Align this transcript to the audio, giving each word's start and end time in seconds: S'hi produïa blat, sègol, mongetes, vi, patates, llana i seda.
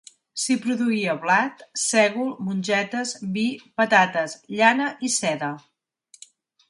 S'hi 0.43 0.55
produïa 0.61 1.13
blat, 1.25 1.61
sègol, 1.81 2.33
mongetes, 2.47 3.13
vi, 3.37 3.47
patates, 3.83 4.35
llana 4.59 4.89
i 5.09 5.13
seda. 5.19 5.53